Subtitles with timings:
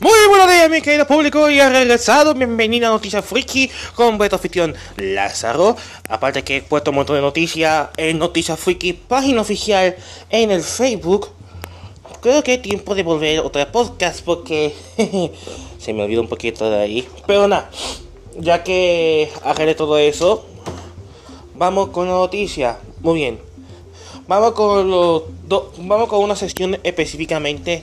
[0.00, 2.32] Muy buenos días, mi querido público, y ha regresado.
[2.32, 5.76] Bienvenido a Noticias Friki con vuestro anfitrión Lázaro.
[6.08, 9.96] Aparte que he puesto un montón de noticias en Noticias Friki, página oficial
[10.30, 11.30] en el Facebook.
[12.20, 14.72] Creo que es tiempo de volver otra podcast porque
[15.80, 17.08] se me olvidó un poquito de ahí.
[17.26, 17.68] Pero nada,
[18.38, 20.46] ya que arreglé todo eso,
[21.56, 22.78] vamos con la noticia.
[23.00, 23.40] Muy bien.
[24.28, 25.22] Vamos con los
[25.78, 27.82] vamos con una sesión específicamente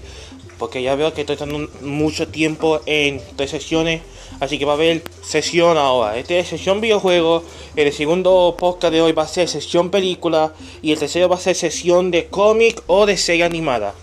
[0.58, 4.02] porque ya veo que estoy estando mucho tiempo en tres sesiones,
[4.40, 6.18] así que va a haber sesión ahora.
[6.18, 7.44] Este es sesión videojuego,
[7.76, 11.40] el segundo podcast de hoy va a ser sesión película y el tercero va a
[11.40, 13.94] ser sesión de cómic o de serie animada.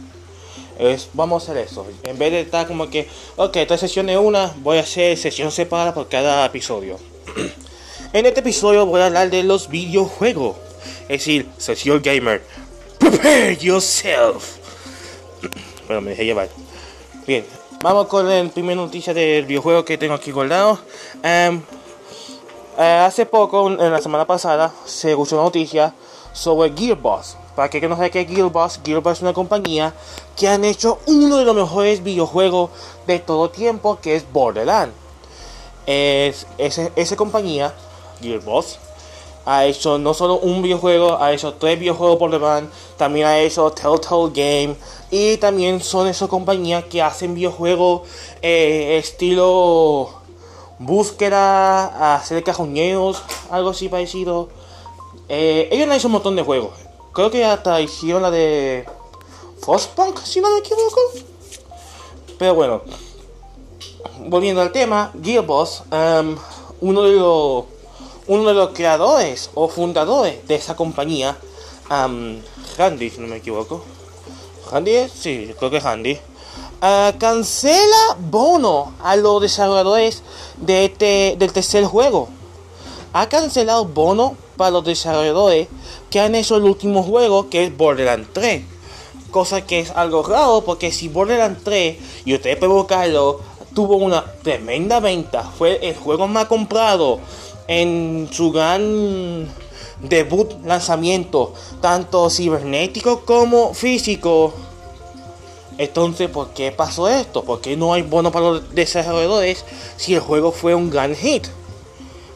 [1.14, 1.86] Vamos a hacer eso.
[2.02, 5.94] En vez de estar como que, ok, tres sesiones una, voy a hacer sesión separada
[5.94, 6.98] por cada episodio.
[8.12, 10.56] en este episodio voy a hablar de los videojuegos,
[11.02, 12.42] es decir, sesión gamer.
[12.98, 14.56] Prepare yourself.
[15.92, 16.48] Bueno, me dejé llevar.
[17.26, 17.44] Bien,
[17.82, 20.78] vamos con la primera noticia del videojuego que tengo aquí guardado.
[21.22, 21.60] Em,
[22.78, 25.92] eh, hace poco, en la semana pasada, se escuchó una noticia
[26.32, 27.36] sobre Gearbox.
[27.54, 29.92] Para que no sabe qué es Gearbox, Gearbox es una compañía
[30.34, 32.70] que han hecho uno de los mejores videojuegos
[33.06, 34.94] de todo tiempo, que es Borderlands.
[35.84, 37.74] Es, esa compañía,
[38.22, 38.78] Gearbox,
[39.44, 42.64] ha hecho no solo un videojuego, ha hecho tres videojuegos por demás,
[42.96, 44.76] también ha hecho Telltale Game
[45.10, 48.02] y también son esas compañías que hacen videojuegos
[48.40, 50.22] eh, estilo
[50.78, 54.48] búsqueda, hacer cajoneos, algo así parecido.
[55.28, 56.72] Eh, ellos han hecho un montón de juegos.
[57.12, 58.86] Creo que hasta hicieron la de
[59.60, 61.00] Frostpunk, si no me equivoco.
[62.38, 62.82] Pero bueno,
[64.26, 66.36] volviendo al tema, Gearbox, um,
[66.80, 67.64] uno de los
[68.26, 71.36] uno de los creadores o fundadores de esa compañía,
[71.90, 72.38] um,
[72.78, 73.84] Handy, si no me equivoco.
[74.70, 76.18] ¿Handy Sí, creo que Handy.
[76.80, 80.22] Ah, cancela bono a los desarrolladores
[80.56, 82.28] de este, del tercer juego.
[83.12, 85.68] Ha cancelado bono para los desarrolladores
[86.10, 88.62] que han hecho el último juego, que es Borderlands 3.
[89.30, 93.40] Cosa que es algo raro, porque si Borderlands 3, y ustedes pueden buscarlo,
[93.74, 97.20] tuvo una tremenda venta, fue el juego más comprado
[97.68, 99.48] en su gran
[100.02, 104.52] debut lanzamiento, tanto cibernético como físico.
[105.78, 107.44] Entonces, ¿por qué pasó esto?
[107.44, 109.64] ¿Por qué no hay bono para los desarrolladores
[109.96, 111.46] si el juego fue un gran hit?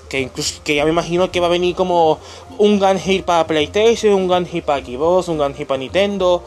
[0.09, 2.19] Que incluso que ya me imagino que va a venir como
[2.59, 6.43] un gran hit para PlayStation, un gran hit para Xbox, un gran hit para Nintendo.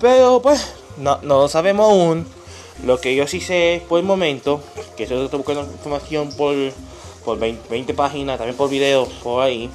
[0.00, 2.26] Pero pues, no, no lo sabemos aún.
[2.84, 4.60] Lo que yo sí sé por el momento,
[4.96, 6.54] que estoy buscando información por
[7.24, 9.70] por 20, páginas, también por video, por ahí.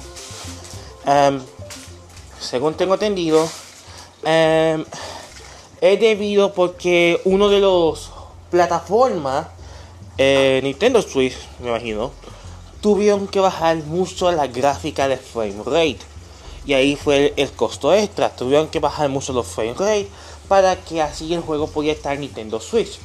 [1.04, 1.40] Em,
[2.40, 3.48] según tengo entendido,
[4.24, 4.84] em,
[5.80, 8.10] es debido porque uno de los
[8.50, 9.48] plataformas,
[10.16, 12.10] eh, Nintendo Switch, me imagino,
[12.80, 15.98] tuvieron que bajar mucho la gráfica de frame rate.
[16.66, 18.30] Y ahí fue el, costo extra.
[18.30, 20.08] Tuvieron que bajar mucho los frame rate
[20.48, 22.98] para que así el juego pudiera estar en Nintendo Switch.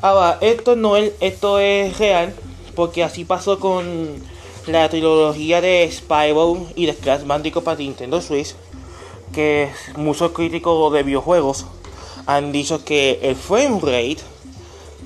[0.00, 2.34] Ahora, esto no es, esto es real
[2.74, 4.22] porque así pasó con
[4.66, 8.54] la trilogía de Spyro y de Crash Bandicoot para Nintendo Switch,
[9.32, 11.66] que muchos críticos de videojuegos
[12.26, 14.18] han dicho que el frame rate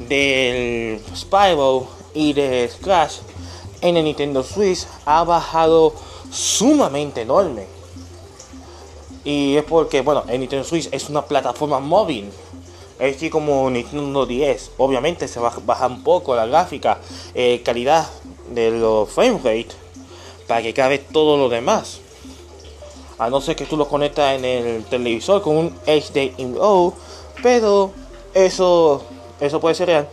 [0.09, 3.19] del Spyro y de Crash
[3.81, 5.95] en el Nintendo Switch ha bajado
[6.31, 7.67] sumamente enorme.
[9.25, 12.31] Y es porque, bueno, el Nintendo Switch es una plataforma móvil
[12.99, 16.99] es que como Nintendo 10, obviamente se baja un poco la gráfica,
[17.35, 18.09] eh, calidad
[18.51, 19.69] de los frame rate
[20.47, 22.01] para que cabe todo lo demás.
[23.19, 26.93] A no ser que tú lo conectas en el televisor con un HDMI,
[27.43, 27.93] pero
[28.35, 29.03] eso
[29.41, 30.09] eso puede ser real.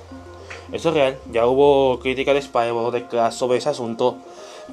[0.71, 1.19] Eso es real.
[1.31, 4.17] Ya hubo crítica de Spyro de sobre ese asunto.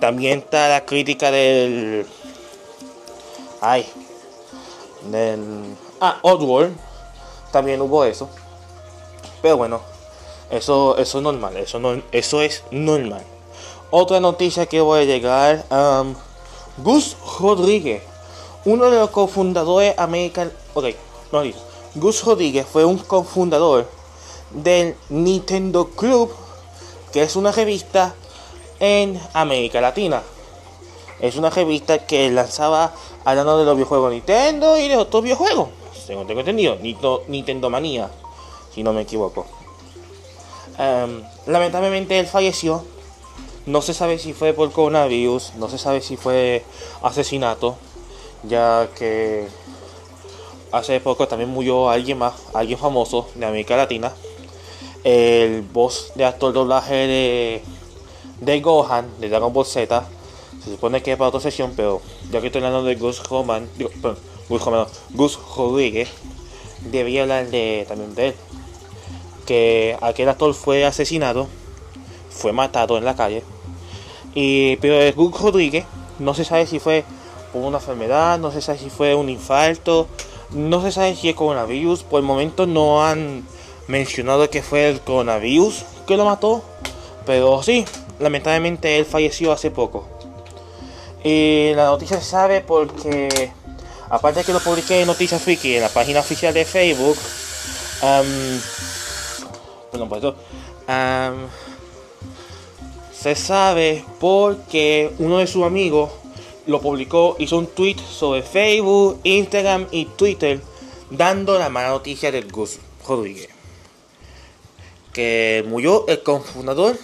[0.00, 2.06] También está la crítica del.
[3.60, 3.86] Ay.
[5.10, 5.76] Del.
[6.00, 6.91] Ah, Oddworld
[7.52, 8.28] también hubo eso.
[9.40, 9.80] Pero bueno,
[10.50, 13.22] eso, eso es normal, eso, no, eso es normal.
[13.90, 16.14] Otra noticia que voy a llegar, um,
[16.78, 18.02] Gus Rodríguez,
[18.64, 20.86] uno de los cofundadores American, ok,
[21.30, 21.42] no
[21.94, 23.86] Gus Rodríguez fue un cofundador
[24.50, 26.32] del Nintendo Club,
[27.12, 28.14] que es una revista
[28.80, 30.22] en América Latina.
[31.20, 32.92] Es una revista que lanzaba
[33.24, 35.68] hablando de los videojuegos Nintendo y de otros videojuegos
[36.26, 36.78] tengo entendido,
[37.28, 38.10] Nintendo Manía,
[38.74, 39.46] si no me equivoco.
[40.78, 42.84] Em, lamentablemente él falleció.
[43.66, 46.64] No se sabe si fue por coronavirus, no se sabe si fue
[47.02, 47.76] asesinato,
[48.42, 49.46] ya que
[50.72, 54.12] hace poco también murió alguien más, alguien famoso de América Latina.
[55.04, 57.62] el voz de actor doblaje de,
[58.40, 60.04] de Gohan, de Dragon Ball Z.
[60.64, 62.00] Se supone que es para otra sesión, pero
[62.30, 64.18] ya que estoy hablando de Gus Roman, digo, perdón,
[64.48, 64.62] Gus
[65.10, 66.08] Gus Rodríguez,
[66.90, 68.34] debía hablar de, también de él.
[69.46, 71.48] Que aquel actor fue asesinado,
[72.30, 73.42] fue matado en la calle.
[74.34, 75.84] Y, pero Gus Rodríguez
[76.18, 77.04] no se sabe si fue
[77.54, 80.06] una enfermedad, no se sabe si fue un infarto,
[80.50, 82.02] no se sabe si es coronavirus.
[82.04, 83.44] Por el momento no han
[83.88, 86.62] mencionado que fue el coronavirus que lo mató.
[87.26, 87.84] Pero sí,
[88.18, 90.06] lamentablemente él falleció hace poco.
[91.24, 93.52] Y la noticia se sabe porque,
[94.12, 97.16] aparte de que lo publiqué en Noticias Friki en la página oficial de Facebook,
[98.02, 98.60] um,
[99.90, 100.36] perdón por eso,
[100.86, 101.48] um,
[103.10, 106.10] se sabe porque uno de sus amigos
[106.66, 110.60] lo publicó, hizo un tweet sobre Facebook, Instagram y Twitter
[111.08, 113.48] dando la mala noticia del Gus Rodríguez.
[115.14, 116.98] Que murió el cofundador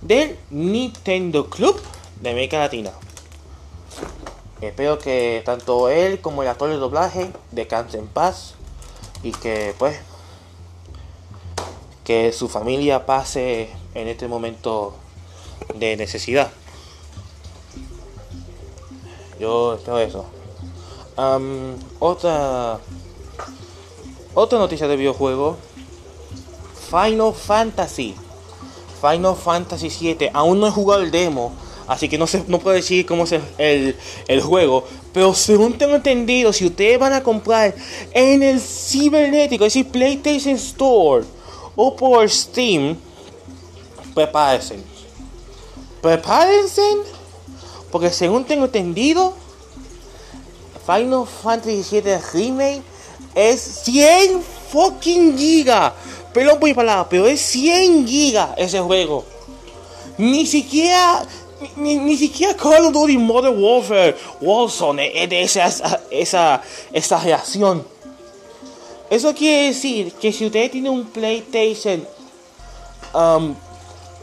[0.00, 1.80] del Nintendo Club
[2.20, 2.90] de América Latina.
[4.60, 8.54] Espero que tanto él como el actor de doblaje descansen en paz
[9.22, 9.98] y que pues
[12.04, 14.94] que su familia pase en este momento
[15.74, 16.50] de necesidad.
[19.38, 20.26] Yo espero eso.
[21.98, 22.78] Otra
[24.34, 25.56] otra noticia de videojuego.
[26.90, 28.14] Final Fantasy.
[29.00, 30.30] Final Fantasy 7.
[30.34, 31.52] Aún no he jugado el demo.
[31.90, 33.96] Así que no, sé, no puedo decir cómo es el,
[34.28, 34.84] el, juego.
[35.12, 37.74] Pero según tengo entendido, si ustedes van a comprar
[38.12, 41.26] en el cibernético, es decir, PlayStation Store
[41.74, 42.96] o por Steam,
[44.14, 44.78] prepárense.
[46.00, 46.80] Prepárense.
[47.90, 49.34] Porque según tengo entendido,
[50.86, 52.82] Final Fantasy VII Remake
[53.34, 54.40] es 100
[54.70, 55.92] fucking gigas.
[56.32, 59.24] Perdón por mi palabra, pero es 100 gigas ese juego.
[60.18, 61.26] Ni siquiera
[61.76, 65.66] ni, ni, siquiera Call of Duty Modern Warfare Warzone es de esa,
[66.10, 66.62] esa,
[66.92, 67.86] esa reacción.
[69.08, 72.06] Eso quiere decir que si usted tiene un PlayStation
[73.12, 73.54] um,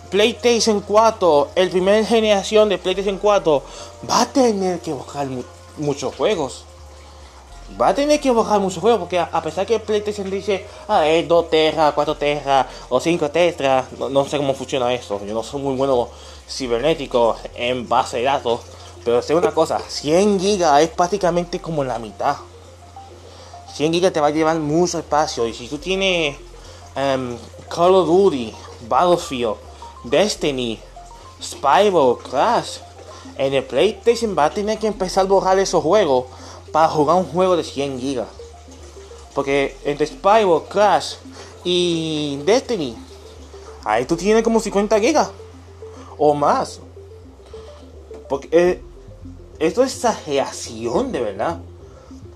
[0.10, 3.64] PlayStation 4, el primer generación de PlayStation 4,
[4.10, 5.28] va a tener que buscar
[5.78, 6.66] muchos juegos.
[7.80, 11.28] Va a tener que buscar muchos juegos porque a, pesar que PlayStation dice, ah, es
[11.28, 15.20] 2 Terra, 4 Terra o 5 Tetra, no, sé cómo funciona esto.
[15.26, 16.08] Yo no soy muy bueno
[16.48, 18.62] cibernético en base de datos,
[19.04, 22.38] pero sé una cosa, 100 gigas es prácticamente como la mitad.
[23.74, 26.38] 100 gigas te va a llevar mucho espacio y si tú tienes
[26.96, 27.38] um,
[27.68, 28.54] Call of Duty,
[28.88, 29.56] Battlefield,
[30.06, 30.80] Destiny,
[31.44, 32.78] Spyro, Crash,
[33.38, 36.26] en el PlayStation va a tener que empezar a borrar esos juegos
[36.72, 38.28] para jugar un juego de 100 gigas.
[39.34, 41.16] Porque entre Spyro, Crash
[41.64, 42.96] y Destiny,
[43.84, 45.30] ahí tú tienes como 50 gigas
[46.18, 46.80] o más.
[48.28, 48.82] Porque eh,
[49.60, 51.60] esto es exageración de verdad.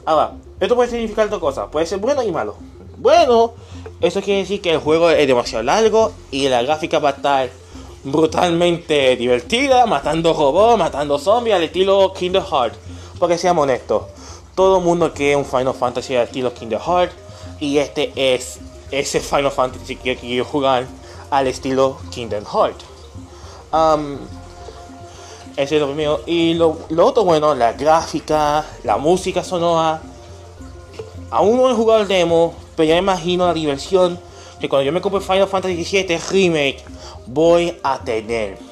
[0.06, 1.70] Ahora, esto puede significar dos cosas.
[1.72, 2.56] Puede ser bueno y malo.
[2.98, 3.54] Bueno,
[4.00, 7.50] eso quiere decir que el juego es demasiado largo y la gráfica va a estar
[8.04, 12.78] brutalmente divertida, matando robots, matando zombies al estilo Kingdom Hearts.
[13.20, 14.04] Porque seamos honestos,
[14.56, 17.14] todo el mundo quiere un Final Fantasy al estilo Kingdom Hearts
[17.60, 18.60] y este es
[18.92, 20.86] ese Final Fantasy que quiero jugar
[21.30, 22.86] al estilo Kingdom Hearts.
[23.72, 24.18] Um,
[25.56, 26.22] ese es lo primero.
[26.26, 30.02] Y lo, otro bueno, la gráfica, la música sonora.
[31.30, 34.20] Aún no he jugado el demo, pero ya imagino la diversión
[34.60, 36.84] que cuando yo me compre Final Fantasy VII Remake
[37.28, 38.71] voy a tener.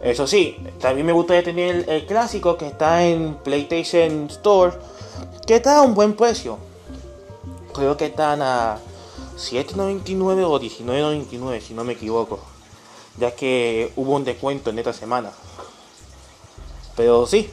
[0.00, 4.72] Eso sí, también me gustaría tener el, clásico que está en PlayStation Store,
[5.46, 6.58] que está a un buen precio.
[7.74, 8.78] Creo que están a
[9.36, 12.40] 7.99 o 19.99 si no me equivoco
[13.20, 15.30] ya que hubo un descuento en esta semana.
[16.96, 17.48] Pero sí,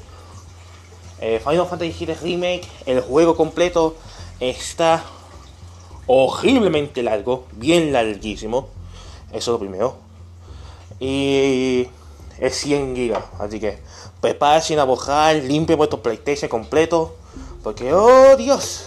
[1.19, 3.95] eh, Final Fantasy VII Remake, el juego completo
[4.39, 5.03] está
[6.07, 8.69] horriblemente largo, bien larguísimo.
[9.29, 9.95] Eso es lo primero.
[10.99, 11.87] Y
[12.39, 13.79] es 100 gigas, así que
[14.21, 17.15] prepárense a bojar, limpie vuestro PlayStation completo.
[17.63, 18.85] Porque, oh Dios,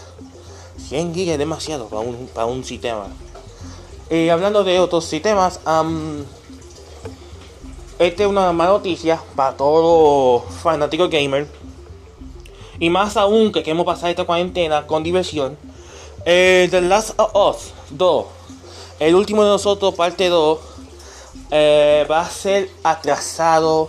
[0.89, 3.07] 100 gigas es demasiado para un, para un sistema.
[4.09, 5.61] Y hablando de otros sistemas,
[7.99, 11.49] esta es una mala noticia para todos los fanáticos gamers.
[12.79, 15.57] Y más aún que queremos pasar esta cuarentena con diversión.
[16.25, 18.27] Eh, The Last of Us 2.
[19.01, 20.59] El último de nosotros, parte 2.
[21.51, 23.89] Eh, va a ser atrasado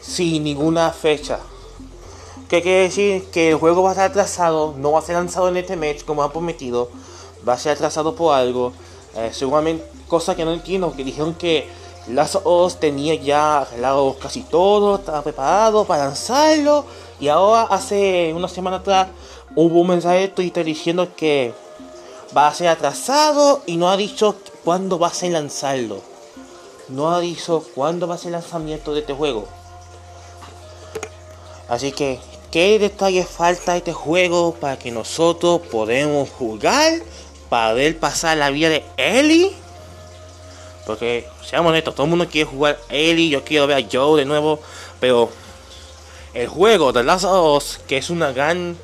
[0.00, 1.38] sin ninguna fecha.
[2.48, 3.24] ¿Qué quiere decir?
[3.30, 4.74] Que el juego va a estar atrasado.
[4.76, 6.88] No va a ser lanzado en este mes como ha prometido.
[7.46, 8.72] Va a ser atrasado por algo.
[9.14, 11.68] Eh, seguramente, cosa que no entiendo, que dijeron que
[12.08, 16.86] Last of tenía ya arreglado casi todo, estaba preparado para lanzarlo.
[17.20, 19.08] Y ahora, hace una semana atrás,
[19.54, 21.52] hubo un mensaje de Twitter diciendo que
[22.36, 24.34] va a ser atrasado y no ha dicho
[24.64, 26.09] cuándo va a ser lanzarlo.
[26.90, 29.46] No dicho cuándo va a ser el lanzamiento de este juego.
[31.68, 32.18] Así que,
[32.50, 36.94] ¿qué detalle falta este juego para que nosotros podamos jugar?
[37.48, 39.52] Para ver pasar la vida de Ellie.
[40.84, 44.26] Porque, seamos honestos, todo el mundo quiere jugar Ellie, yo quiero ver a Joe de
[44.26, 44.58] nuevo.
[44.98, 45.30] Pero
[46.34, 48.76] el juego de Last of Us, que es un gran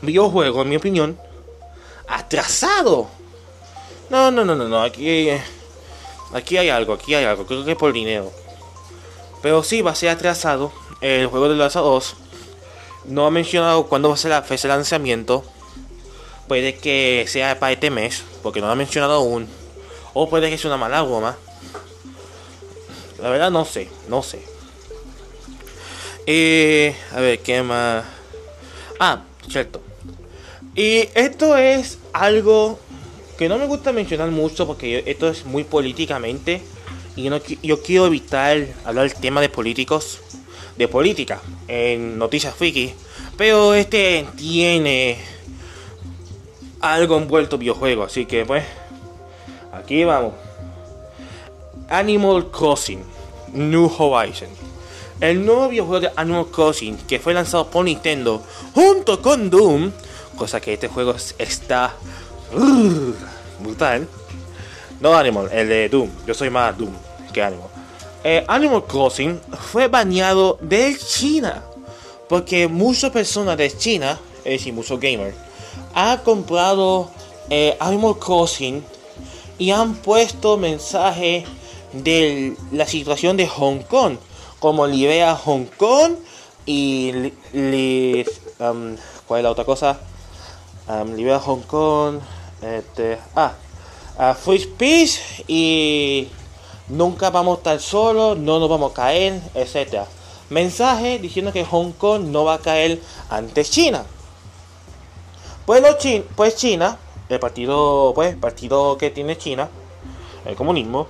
[0.00, 1.18] videojuego en mi opinión,
[2.08, 3.08] atrasado.
[4.08, 5.28] No, no, no, no, no, aquí,
[6.34, 8.30] aquí hay algo, aquí hay algo, creo que es por dinero.
[9.40, 12.16] Pero sí va a ser atrasado el juego de Last of Us.
[13.06, 15.44] No ha mencionado cuándo va a ser la fecha de lanzamiento.
[16.48, 19.48] Puede que sea para este mes, porque no lo ha mencionado aún.
[20.12, 21.36] O puede que sea una mala goma.
[23.20, 24.42] La verdad no sé, no sé.
[26.26, 28.04] Eh, a ver, ¿qué más?
[28.98, 29.80] Ah, cierto.
[30.74, 32.78] Y esto es algo
[33.36, 36.62] que no me gusta mencionar mucho porque esto es muy políticamente.
[37.16, 40.20] Y yo, yo quiero evitar hablar del tema de políticos,
[40.76, 42.94] de política, en noticias friki.
[43.36, 45.18] Pero este tiene
[46.80, 48.64] algo envuelto videojuego, así que pues
[49.72, 50.34] aquí vamos.
[51.88, 53.02] Animal Crossing
[53.52, 54.48] New Horizon.
[55.20, 58.42] El nuevo videojuego de Animal Crossing que fue lanzado por Nintendo
[58.74, 59.92] junto con Doom,
[60.36, 61.94] cosa que este juego está
[63.60, 64.08] brutal.
[65.00, 66.10] No Animal, el de Doom.
[66.26, 66.92] Yo soy más Doom
[67.32, 67.68] que Animal.
[68.22, 71.62] Eh, Animal Crossing fue baneado de China
[72.28, 75.36] porque muchas personas de China, es decir, muchos gamers,
[75.94, 77.10] han comprado
[77.50, 78.82] eh, Animal Crossing
[79.58, 81.44] y han puesto mensaje
[81.92, 84.16] de la situación de Hong Kong,
[84.58, 86.14] como libera Hong Kong
[86.66, 87.12] y
[88.58, 88.96] um,
[89.26, 90.00] ¿cuál es la otra cosa?
[90.88, 92.20] Um, libera Hong Kong,
[92.64, 93.54] este, ah,
[94.34, 96.28] Free Peace y
[96.88, 100.06] nunca vamos a estar solos, no nos vamos a caer, etcétera.
[100.50, 104.04] Mensaje diciendo que Hong Kong no va a caer ante China.
[105.66, 105.82] Pues,
[106.36, 109.68] pues China, el partido, pues, partido que tiene China,
[110.44, 111.06] el comunismo,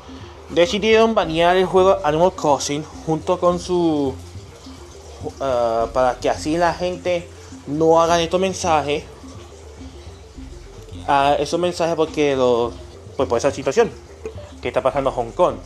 [0.50, 4.14] decidieron banear el juego Animal Crossing junto con su
[5.24, 7.28] uh, para que así la gente
[7.66, 9.04] no hagan estos mensajes
[11.08, 12.72] uh, esos mensajes porque lo,
[13.16, 13.90] pues por esa situación
[14.60, 15.56] que está pasando Hong Kong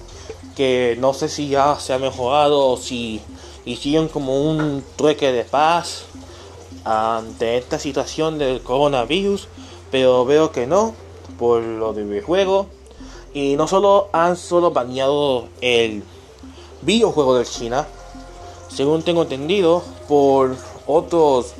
[0.58, 3.20] que no sé si ya se ha mejorado o si
[3.64, 6.02] hicieron como un trueque de paz
[6.84, 9.46] ante esta situación del coronavirus,
[9.92, 10.94] pero veo que no,
[11.38, 12.66] por lo del videojuego.
[13.32, 16.02] Y no solo han solo baneado el
[16.82, 17.86] videojuego de China,
[18.68, 20.56] según tengo entendido, por
[20.88, 21.54] otras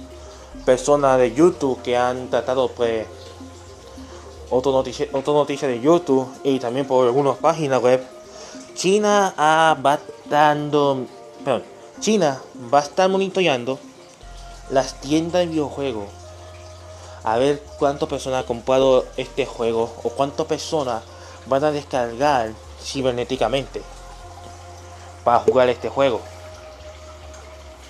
[0.65, 3.07] personas de YouTube que han tratado pues
[4.51, 8.03] otra noticia, otra noticia de YouTube y también por algunas páginas web.
[8.75, 11.07] China va dando,
[12.01, 12.41] China
[12.73, 13.79] va a estar monitoreando
[14.71, 16.05] las tiendas de videojuegos
[17.25, 21.03] a ver cuántas personas han comprado este juego o cuántas personas
[21.47, 22.53] van a descargar
[22.83, 23.83] cibernéticamente
[25.25, 26.21] para jugar este juego.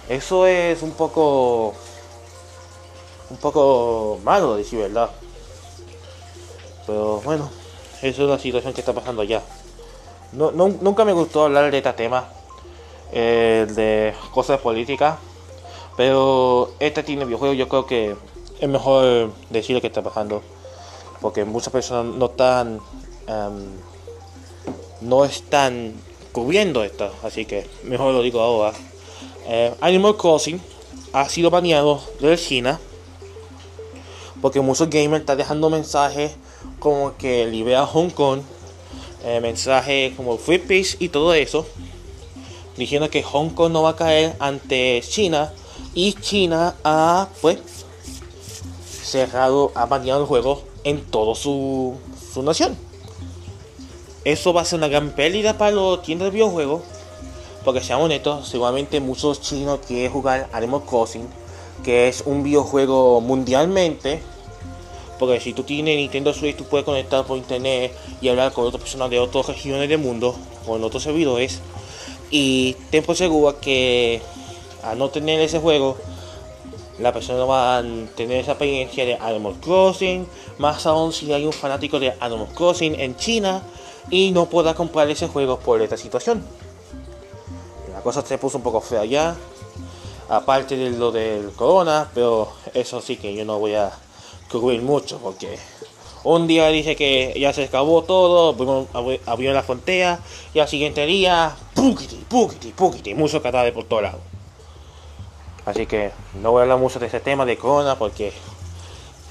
[0.09, 1.75] Eso es un poco
[3.31, 5.11] un poco malo decir verdad.
[6.89, 7.51] Pero bueno,
[8.01, 9.43] eso es la situación que está pasando allá.
[10.33, 12.27] No, nunca me gustó hablar de este tema,
[13.13, 15.19] eh, de cosas políticas,
[15.99, 18.17] pero este tiene videojuego, yo creo que
[18.59, 20.43] es mejor decir lo que está pasando,
[21.21, 22.81] porque muchas personas no están,
[23.27, 23.67] em,
[25.03, 25.93] no están
[26.33, 28.73] cubriendo esto, así que mejor lo digo ahora.
[29.47, 30.59] Eh, Animal Crossing
[31.13, 32.81] ha sido baneado de China
[34.41, 36.33] porque muchos gamers están dejando mensajes
[36.79, 38.41] como que libera Hong Kong,
[39.25, 41.67] eh, mensajes como Free Peace y todo eso,
[42.77, 45.53] diciendo que Hong Kong no va a caer ante China
[45.95, 47.59] y China ha pues
[49.03, 51.97] cerrado, ha baneado el juego en toda su,
[52.33, 52.77] su nación.
[54.25, 56.83] Eso va a ser una gran pérdida para los tiendas de videojuegos.
[57.65, 61.27] Porque seamos honestos, seguramente muchos chinos quieren jugar Animal Crossing,
[61.83, 64.21] que es un videojuego mundialmente
[65.19, 68.81] porque si tú tienes Nintendo Switch, tú puedes conectar por internet y hablar con otras
[68.81, 71.61] personas de otras regiones del mundo, con otros servidores.
[72.31, 74.23] Y ten por seguro que
[74.83, 75.97] al no tener ese juego,
[77.01, 77.83] la persona va a
[78.15, 80.27] tener esa experiencia de Animal Crossing,
[80.59, 83.63] más aún si hay un fanático de Animal Crossing en China
[84.11, 86.45] y no pueda comprar ese juego por esta situación.
[87.93, 89.37] La cosa se puso un poco fea ya,
[90.29, 93.91] aparte de lo del corona, pero eso sí que yo no voy a
[94.51, 95.59] cubrir mucho porque
[96.25, 98.57] un día dice que ya se acabó todo,
[99.27, 100.21] abrió la frontera
[100.53, 104.21] y al siguiente día, pukiti, pukiti, pukiti, mucho cadáver por todos lados.
[105.65, 108.33] Así que no voy a hablar mucho de ese tema de corona porque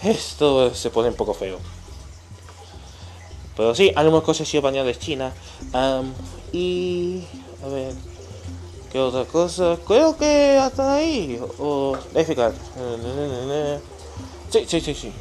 [0.04, 1.60] esto se pone un poco feo.
[3.56, 5.34] Pero sí, algunas cosas sido baneado de China.
[6.54, 7.24] y.
[7.66, 8.17] A ver.
[8.98, 9.78] ¿Qué otra cosa?
[9.86, 11.40] Creo que hasta ahí.
[11.60, 11.96] O.
[12.16, 12.50] Déjame
[14.50, 15.12] Sí, sí, sí, sí.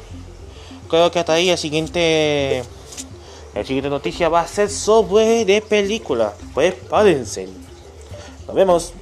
[0.89, 2.63] Creo que hasta ahí el siguiente.
[3.53, 6.33] La siguiente noticia va a ser sobre de película.
[6.55, 7.47] Pues párense.
[8.47, 8.93] Nos vemos.